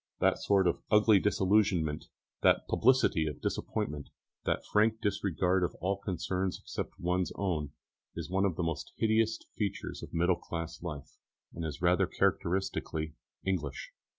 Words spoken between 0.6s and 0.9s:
of